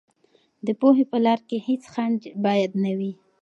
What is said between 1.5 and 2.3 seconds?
هېڅ خنډ